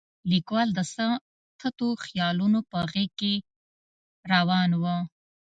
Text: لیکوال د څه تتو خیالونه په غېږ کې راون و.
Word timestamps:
لیکوال 0.31 0.69
د 0.77 0.79
څه 0.93 1.05
تتو 1.59 1.89
خیالونه 2.05 2.59
په 2.71 2.79
غېږ 2.91 3.11
کې 3.19 3.33
راون 4.29 4.69
و. 4.81 4.83